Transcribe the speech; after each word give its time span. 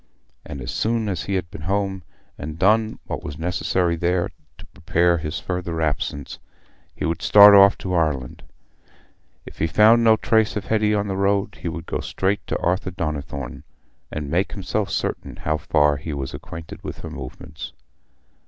And 0.43 0.61
as 0.61 0.71
soon 0.71 1.07
as 1.07 1.25
he 1.25 1.35
had 1.35 1.51
been 1.51 1.61
home 1.61 2.01
and 2.35 2.57
done 2.57 2.97
what 3.05 3.23
was 3.23 3.37
necessary 3.37 3.95
there 3.95 4.31
to 4.57 4.65
prepare 4.65 5.19
for 5.19 5.21
his 5.23 5.39
further 5.39 5.79
absence, 5.79 6.39
he 6.95 7.05
would 7.05 7.21
start 7.21 7.53
off 7.53 7.77
to 7.77 7.93
Ireland: 7.93 8.41
if 9.45 9.59
he 9.59 9.67
found 9.67 10.03
no 10.03 10.15
trace 10.17 10.55
of 10.55 10.65
Hetty 10.65 10.95
on 10.95 11.07
the 11.07 11.15
road, 11.15 11.59
he 11.61 11.67
would 11.67 11.85
go 11.85 11.99
straight 11.99 12.47
to 12.47 12.57
Arthur 12.57 12.89
Donnithorne 12.89 13.61
and 14.11 14.31
make 14.31 14.53
himself 14.53 14.89
certain 14.89 15.35
how 15.35 15.57
far 15.57 15.97
he 15.97 16.13
was 16.13 16.33
acquainted 16.33 16.83
with 16.83 17.01
her 17.01 17.11
movements. 17.11 17.71